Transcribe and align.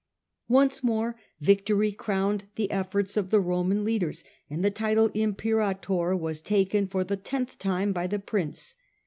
Once 0.47 0.83
more 0.83 1.15
victory 1.41 1.91
crowned 1.91 2.45
the 2.55 2.71
efforts 2.71 3.15
of 3.15 3.29
the 3.29 3.39
Roman 3.39 3.83
leaders, 3.85 4.23
and 4.49 4.65
the 4.65 4.71
title 4.71 5.05
of 5.05 5.15
Imperator 5.15 6.15
was 6.17 6.41
taken 6.41 6.87
for 6.87 7.03
the 7.03 7.17
tenth 7.17 7.59
time 7.59 7.93
by 7.93 8.07
the 8.07 8.17
prince. 8.17 8.73